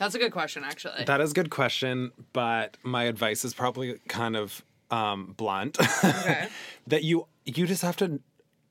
[0.00, 1.04] That's a good question, actually.
[1.04, 5.78] that is a good question, but my advice is probably kind of um, blunt.
[6.04, 6.48] Okay.
[6.88, 8.20] that you you just have to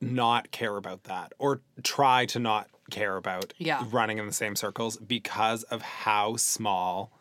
[0.01, 3.85] not care about that or try to not care about Yeah.
[3.91, 7.11] running in the same circles because of how small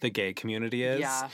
[0.00, 1.00] the gay community is.
[1.00, 1.28] Yeah.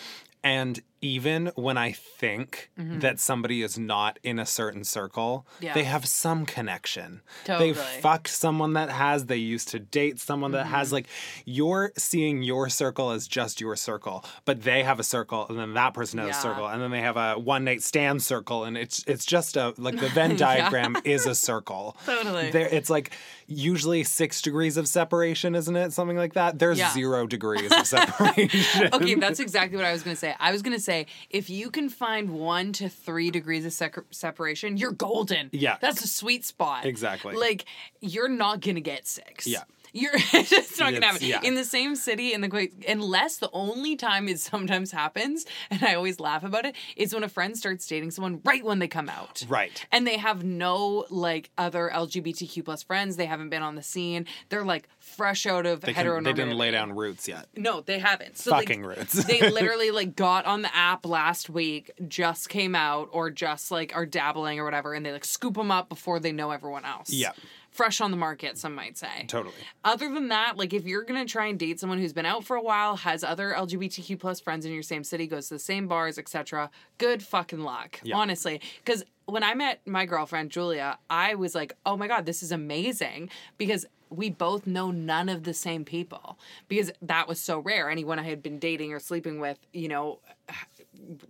[0.44, 5.64] And even when I think that somebody is not in a certain circle, Mm-hmm.
[5.64, 5.74] Yeah.
[5.74, 7.20] they have some connection.
[7.44, 7.72] Totally.
[7.72, 10.74] They fucked someone that has, they used to date someone that Mm-hmm.
[10.74, 10.92] has.
[10.92, 11.06] Like,
[11.44, 15.74] you're seeing your circle as just your circle, but they have a circle, and then
[15.74, 16.38] that person has Yeah.
[16.38, 19.56] a circle, and then they have a one night stand circle, and it's it's just
[19.56, 21.96] a like the Venn diagram is a circle.
[22.06, 22.50] Totally.
[22.50, 23.12] There, it's like
[23.46, 25.92] usually six degrees of separation, isn't it?
[25.92, 26.58] Something like that.
[26.58, 26.92] There's Yeah.
[26.92, 28.90] zero degrees of separation.
[28.92, 30.34] Okay, that's exactly what I was going to say.
[30.38, 34.04] I was going to say if you can find one to three degrees of sec-
[34.10, 35.50] separation, you're golden.
[35.52, 35.76] Yeah.
[35.80, 36.84] That's a sweet spot.
[36.84, 37.36] Exactly.
[37.36, 37.64] Like,
[38.00, 39.46] you're not going to get six.
[39.46, 39.62] Yeah.
[39.92, 41.40] You're just not gonna happen yeah.
[41.42, 45.94] in the same city in the unless the only time it sometimes happens, and I
[45.94, 49.08] always laugh about it, is when a friend starts dating someone right when they come
[49.08, 49.44] out.
[49.48, 49.86] Right.
[49.92, 53.16] And they have no like other LGBTQ plus friends.
[53.16, 54.26] They haven't been on the scene.
[54.48, 57.46] They're like fresh out of They, can, they didn't lay down roots yet.
[57.56, 58.38] No, they haven't.
[58.38, 59.12] So like, Fucking roots.
[59.24, 63.94] they literally like got on the app last week, just came out, or just like
[63.94, 67.10] are dabbling or whatever, and they like scoop them up before they know everyone else.
[67.10, 67.32] Yeah.
[67.70, 69.26] Fresh on the market, some might say.
[69.28, 69.54] Totally.
[69.84, 72.56] Other than that, like if you're gonna try and date someone who's been out for
[72.56, 75.86] a while, has other LGBTQ plus friends in your same city, goes to the same
[75.86, 78.00] bars, etc., good fucking luck.
[78.02, 78.16] Yeah.
[78.16, 82.42] Honestly, because when I met my girlfriend Julia, I was like, oh my god, this
[82.42, 87.60] is amazing because we both know none of the same people because that was so
[87.60, 87.88] rare.
[87.88, 90.18] Anyone I had been dating or sleeping with, you know,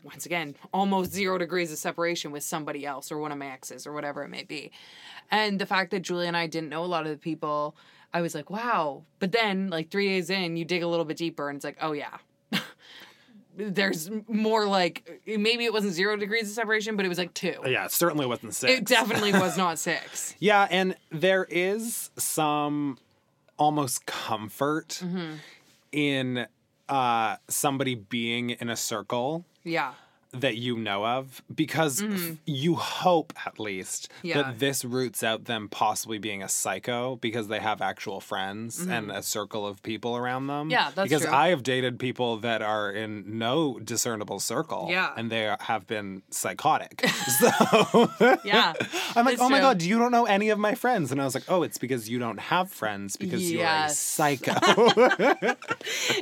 [0.02, 3.86] once again, almost zero degrees of separation with somebody else or one of my exes
[3.86, 4.70] or whatever it may be.
[5.30, 7.76] And the fact that Julie and I didn't know a lot of the people,
[8.12, 9.04] I was like, wow.
[9.18, 11.78] But then, like three days in, you dig a little bit deeper and it's like,
[11.80, 12.16] oh yeah.
[13.56, 17.56] There's more like maybe it wasn't zero degrees of separation, but it was like two.
[17.66, 18.72] Yeah, it certainly wasn't six.
[18.72, 20.34] It definitely was not six.
[20.38, 22.96] Yeah, and there is some
[23.58, 25.34] almost comfort Mm-hmm.
[25.92, 26.46] in
[26.88, 29.92] uh, somebody being in a circle Yeah.
[30.32, 34.26] That you know of because f- you hope at least Mm-hmm.
[34.28, 34.42] Yeah.
[34.42, 39.10] that this roots out them possibly being a psycho because they have actual friends and
[39.10, 40.64] a circle of people around them.
[40.64, 40.70] Mm-hmm.
[40.70, 41.32] Yeah, that's because true.
[41.34, 44.88] I have dated people that are in no discernible circle.
[44.90, 45.12] Yeah.
[45.16, 47.04] and they have been psychotic.
[47.40, 48.10] so
[48.44, 48.72] Yeah.
[49.16, 51.34] I'm like, oh my god, you don't know any of my friends, and I was
[51.34, 54.54] like, oh, it's because you don't have friends because you're a psycho.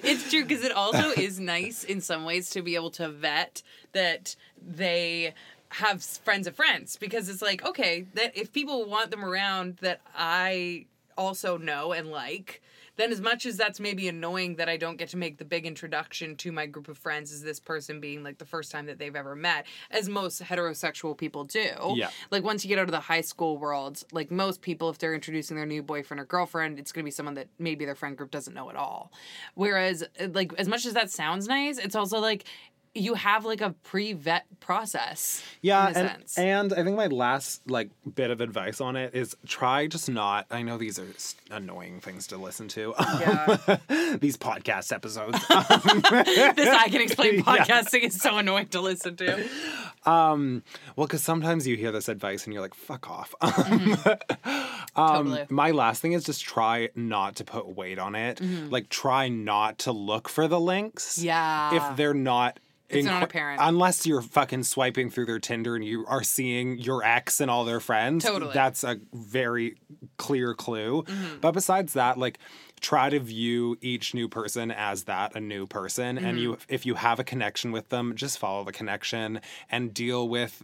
[0.03, 3.63] it's true because it also is nice in some ways to be able to vet
[3.93, 5.35] that they
[5.71, 10.01] have friends of friends because it's like okay that if people want them around that
[10.17, 12.63] I also know and like
[12.97, 15.67] then as much as that's maybe annoying that I don't get to make the big
[15.67, 18.99] introduction to my group of friends as this person being like the first time that
[18.99, 22.09] they've ever met as most heterosexual people do Yeah.
[22.31, 25.15] like once you get out of the high school world like most people if they're
[25.15, 28.17] introducing their new boyfriend or girlfriend it's going to be someone that maybe their friend
[28.17, 29.13] group doesn't know at all
[29.55, 32.45] whereas like as much as that sounds nice it's also like
[32.99, 36.39] you have like a pre-vet process yeah, in a and, sense.
[36.39, 40.47] and I think my last like bit of advice on it is try just not.
[40.51, 41.07] I know these are
[41.51, 42.95] annoying things to listen to.
[42.99, 43.79] yeah.
[44.21, 45.39] these podcast episodes.
[45.49, 49.49] this I can explain podcasting is so annoying to listen to.
[50.05, 50.63] Um,
[50.97, 53.35] well, because sometimes you hear this advice and you're like, "Fuck off."
[54.97, 55.47] totally.
[55.51, 58.41] my last thing is just try not to put weight on it.
[58.71, 61.19] Like, try not to look for the links.
[61.19, 61.27] Mm-hmm.
[61.27, 61.91] Yeah.
[61.91, 62.59] If they're not.
[62.89, 63.61] It's not apparent.
[63.63, 67.65] Unless you're fucking swiping through their Tinder and you are seeing your ex and all
[67.65, 68.25] their friends.
[68.25, 68.47] Totally.
[68.51, 68.55] Mm-hmm.
[68.55, 69.77] That's a very
[70.17, 71.05] clear clue.
[71.41, 72.39] But besides that, like
[72.81, 76.17] try to view each new person as that a new person.
[76.17, 76.75] And you Mm-hmm.
[76.75, 80.63] if you have a connection with them, just follow the connection and deal with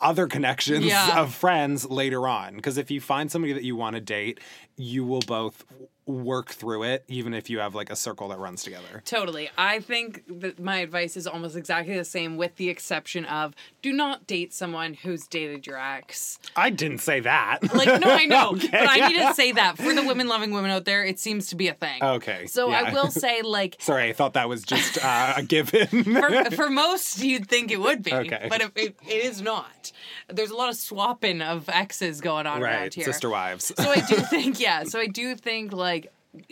[0.00, 1.20] other connections Yeah.
[1.20, 2.54] of friends later on.
[2.56, 4.38] Because if you find somebody that you want to date,
[4.76, 5.64] you will both
[6.12, 9.02] work through it, even if you have like a circle that runs together.
[9.04, 9.50] Totally.
[9.56, 13.92] I think that my advice is almost exactly the same, with the exception of do
[13.92, 16.38] not date someone who's dated your ex.
[16.56, 17.60] I didn't say that.
[17.74, 18.68] Like, no, I know, Okay.
[18.70, 21.48] but I need to say that for the women loving women out there, it seems
[21.48, 22.02] to be a thing.
[22.02, 25.86] Okay, So I will say, like, Sorry, I thought that was just uh, a given.
[26.04, 28.46] for, for most, you'd think it would be, Okay.
[28.48, 29.92] but it, it, it is not.
[30.28, 33.04] There's a lot of swapping of exes going on around right, here.
[33.04, 33.72] sister wives.
[33.76, 34.84] So I do think, yeah.
[34.84, 36.01] So I do think, like,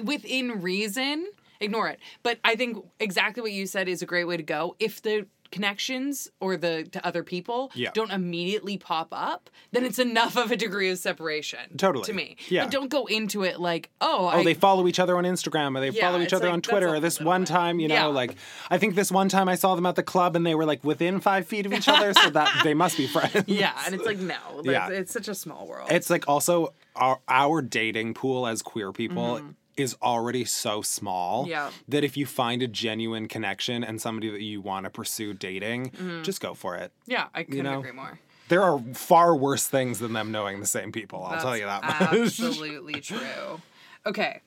[0.03, 1.27] within reason,
[1.61, 1.99] ignore it.
[2.23, 4.77] But I think exactly what you said is a great way to go.
[4.79, 7.91] If the connections or the to other people Yeah.
[7.93, 11.77] don't immediately pop up, then it's enough of a degree of separation.
[11.77, 12.05] Totally.
[12.05, 12.37] To me.
[12.49, 12.63] Yeah.
[12.65, 15.77] But don't go into it like, oh, Oh, I, they follow each other on Instagram,
[15.77, 16.89] or they Yeah, follow each other like, on Twitter.
[16.95, 17.49] Or this one bit.
[17.49, 18.05] time, you know, Yeah.
[18.07, 18.37] like
[18.71, 20.85] I think this one time I saw them at the club, and they were like
[20.85, 23.45] within five feet of each other, so that they must be friends.
[23.49, 24.87] yeah, and it's like no, Yeah.
[24.87, 25.91] it's, it's such a small world.
[25.91, 29.49] It's like also our, our dating pool as queer people Mm-hmm.
[29.77, 31.71] Is already so small Yeah.
[31.89, 35.91] that if you find a genuine connection and somebody that you want to pursue dating,
[35.91, 36.23] Mm-hmm.
[36.23, 36.93] just go for it.
[37.07, 38.19] Yeah, I couldn't know, agree more.
[38.49, 41.23] There are far worse things than them knowing the same people.
[41.25, 42.01] I'll tell you that much.
[42.13, 43.61] Absolutely true.
[44.05, 44.41] Okay,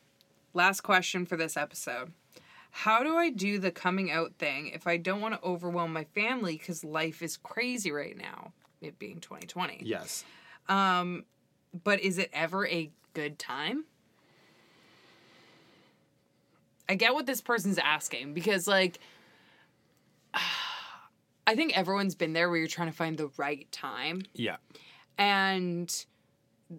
[0.53, 2.11] last question for this episode.
[2.71, 6.03] How do I do the coming out thing if I don't want to overwhelm my
[6.15, 8.51] family because life is crazy right now,
[8.81, 9.81] it being 2020?
[9.85, 10.25] yes.
[10.67, 13.85] But is it ever a good time?
[16.89, 18.99] I get what this person's asking because, like,
[21.45, 24.21] I think everyone's been there where you're trying to find the right time.
[24.33, 24.57] Yeah.
[25.17, 25.93] And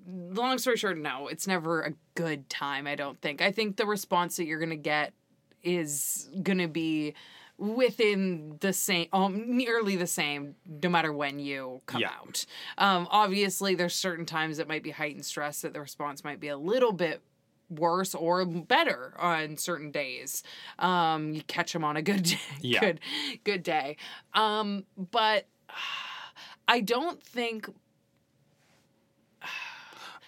[0.07, 3.42] long story short, no, it's never a good time, I don't think.
[3.42, 5.12] I think the response that you're going to get
[5.62, 7.14] is going to be
[7.57, 12.11] within the same um, nearly the same no matter when you come Yeah.
[12.11, 12.44] out
[12.78, 16.48] um obviously there's certain times that might be heightened stress that the response might be
[16.48, 17.22] a little bit
[17.70, 20.42] worse or better on certain days
[20.78, 22.80] um you catch them on a good day Yeah.
[22.80, 23.00] good
[23.44, 23.96] good day
[24.34, 25.46] um but
[26.68, 27.68] i don't think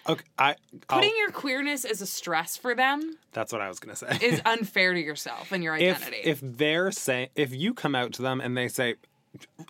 [0.09, 0.25] Okay.
[0.39, 0.55] I.
[0.89, 4.17] I'll- putting your queerness as a stress for them that's what I was gonna say.
[4.23, 8.13] is unfair to yourself and your if identity if they're saying if you come out
[8.15, 8.95] to them and they say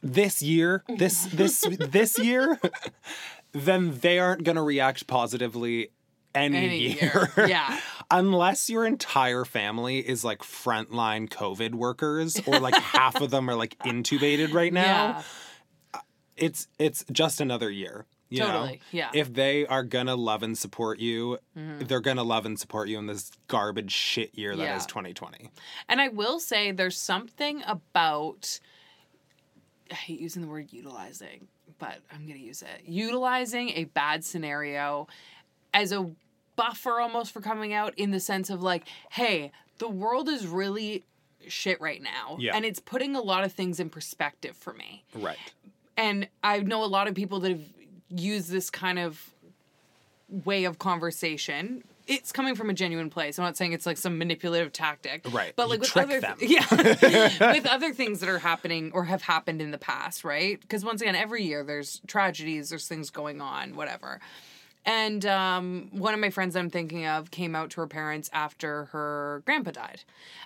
[0.03, 2.61] this year this this this year
[3.53, 5.89] then they aren't going to react positively
[6.37, 7.81] any, Any year, year, yeah.
[8.11, 13.57] unless your entire family is like frontline covid workers or like half of them are
[13.57, 15.23] like intubated right now yeah
[15.95, 15.99] uh,
[16.37, 18.47] it's it's just another year you know?
[18.47, 19.11] Totally, yeah.
[19.15, 21.85] if they are gonna love and support you mm-hmm.
[21.87, 24.87] they're gonna love and support you in this garbage shit year that is Yeah.
[24.87, 25.51] 2020
[25.89, 28.61] And I will say there's something about
[29.91, 32.83] I hate using the word utilizing, but I'm going to use it.
[32.85, 35.07] Utilizing a bad scenario
[35.73, 36.11] as a
[36.57, 41.05] buffer almost for coming out in the sense of like, hey, the world is really
[41.49, 42.57] shit right now Yeah.
[42.57, 45.05] and it's putting a lot of things in perspective for me.
[45.15, 45.37] right
[45.97, 47.63] And I know a lot of people that have
[48.11, 49.31] used this kind of
[50.45, 51.85] way of conversation.
[52.07, 53.39] It's coming from a genuine place.
[53.39, 55.27] I'm not saying it's like some manipulative tactic.
[55.33, 55.53] Right.
[55.57, 56.37] But You like with trick other them.
[56.41, 56.67] yeah,
[57.53, 60.61] with other things that are happening or have happened in the past, right?
[60.61, 64.21] Because once again, every year there's tragedies, there's things going on, whatever.
[64.87, 68.31] And um, one of my friends that I'm thinking of came out to her parents
[68.33, 70.05] after her grandpa died,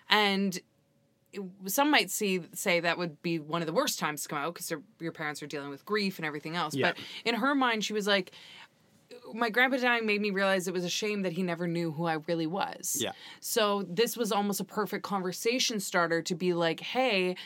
[0.09, 0.59] and
[1.67, 4.55] some might see say that would be one of the worst times to come out
[4.55, 6.75] because your parents are dealing with grief and everything else.
[6.75, 6.89] Yeah.
[6.89, 8.33] But in her mind, she was like,
[9.35, 12.07] "My grandpa dying made me realize it was a shame that he never knew who
[12.07, 13.13] I really was." Yeah.
[13.41, 17.37] So this was almost a perfect conversation starter to be like, "Hey."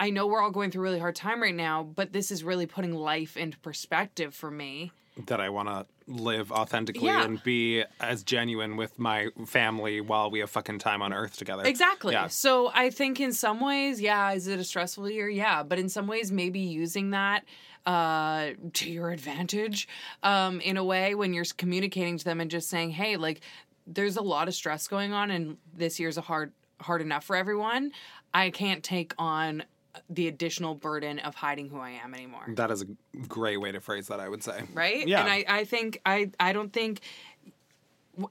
[0.00, 2.44] I know we're all going through a really hard time right now, but this is
[2.44, 4.92] really putting life into perspective for me.
[5.26, 7.24] that I want to live authentically Yeah.
[7.24, 11.62] and be as genuine with my family while we have fucking time on earth together.
[11.64, 12.14] Exactly.
[12.14, 12.28] Yeah.
[12.28, 15.28] So I think in some ways, yeah, is it a stressful year?
[15.28, 15.62] Yeah.
[15.62, 17.44] But in some ways, maybe using that
[17.86, 19.86] uh, to your advantage
[20.22, 23.40] um, in a way when you're communicating to them and just saying, hey, like,
[23.86, 27.34] there's a lot of stress going on and this year's a hard hard enough for
[27.34, 27.90] everyone.
[28.32, 29.64] I can't take on
[30.10, 32.86] the additional burden of hiding who I am anymore That is a
[33.26, 34.62] great way to phrase that, I would say.
[34.74, 35.06] right?
[35.08, 35.20] Yeah.
[35.20, 37.00] And I, I think I I don't think.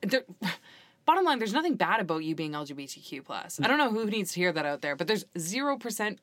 [0.02, 0.24] There,
[1.06, 3.60] bottom line, there's nothing bad about you being LGBTQ plus.
[3.62, 6.20] I don't know who needs to hear that out there, but there's zero percent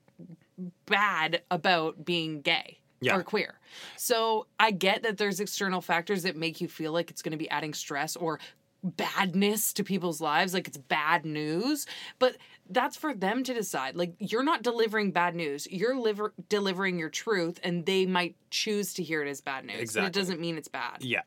[0.87, 3.17] bad about being gay Yeah.
[3.17, 3.59] or queer.
[3.97, 7.39] So I get that there's external factors that make you feel like it's going to
[7.39, 8.39] be adding stress or
[8.83, 11.87] badness to people's lives like it's bad news
[12.19, 12.37] but
[12.71, 17.11] that's for them to decide like you're not delivering bad news you're liver- delivering your
[17.11, 20.57] truth and they might choose to hear it as bad news but it doesn't mean
[20.57, 21.21] it's bad Yeah.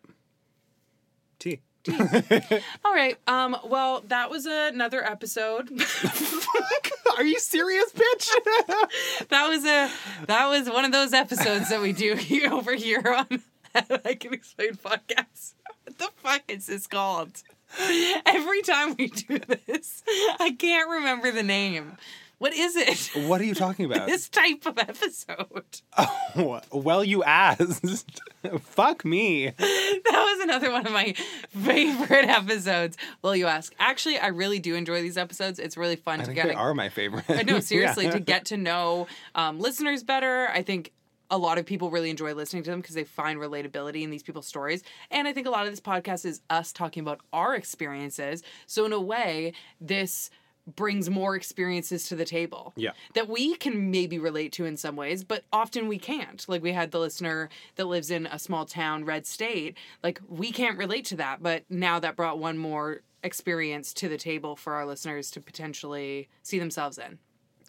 [1.40, 1.62] T.
[2.84, 5.70] all right um well that was another episode
[7.18, 8.30] Are you serious, bitch?
[9.30, 9.90] that was a
[10.28, 13.42] that was one of those episodes that we do here over here on
[14.06, 15.54] I can explain podcasts.
[15.86, 17.42] What the fuck is this called?
[18.26, 20.04] Every time we do this,
[20.40, 21.98] I can't remember the name.
[22.40, 23.28] What is it?
[23.28, 24.08] what are you talking about?
[24.08, 25.82] This type of episode.
[26.40, 28.22] Oh, well, you asked.
[28.62, 29.48] Fuck me.
[29.58, 30.06] That
[30.38, 31.14] was another one of my
[31.50, 32.96] favorite episodes.
[33.24, 33.74] Well, you ask.
[33.80, 35.58] Actually, I really do enjoy these episodes.
[35.58, 36.48] It's really fun I to think get.
[36.50, 37.26] they are my favorite.
[37.28, 38.12] I know, seriously, Yeah.
[38.12, 40.48] to get to know um, listeners better.
[40.54, 40.92] I think
[41.30, 44.24] a lot of people really enjoy listening to them because they find relatability in these
[44.24, 44.84] people's stories.
[45.12, 48.44] And I think a lot of this podcast is us talking about our experiences.
[48.66, 50.30] So, in a way, this
[50.76, 52.92] brings more experiences to the table Yeah.
[53.14, 56.74] that we can maybe relate to in some ways but often we can't like we
[56.74, 57.48] had the listener
[57.78, 61.64] that lives in a small town red state like we can't relate to that but
[61.70, 66.60] now that brought one more experience to the table for our listeners to potentially see
[66.60, 67.18] themselves in.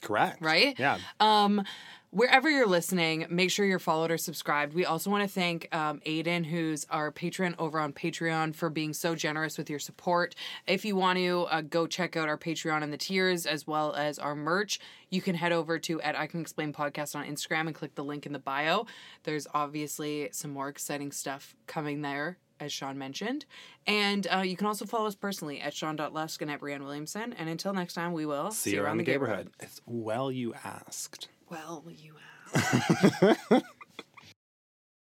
[0.00, 0.40] Correct.
[0.40, 0.78] Right?
[0.78, 0.98] Yeah.
[1.20, 1.64] Um,
[2.10, 4.72] wherever you're listening, make sure you're followed or subscribed.
[4.72, 8.92] We also want to thank um, Aiden, who's our patron over on Patreon, for being
[8.92, 10.34] so generous with your support.
[10.66, 13.94] If you want to uh, go check out our Patreon and the tiers as well
[13.94, 14.80] as our merch,
[15.10, 18.04] you can head over to at I Can Explain Podcast on Instagram and click the
[18.04, 18.86] link in the bio.
[19.24, 22.38] There's obviously some more exciting stuff coming there.
[22.60, 23.44] As Sean mentioned.
[23.86, 27.32] And uh, you can also follow us personally at Sean.Lusk and at Brianne Williamson.
[27.32, 29.50] And until next time, we will See you around the neighborhood.
[29.60, 31.28] It's well you asked.
[31.48, 32.14] Well, you
[32.54, 33.62] have.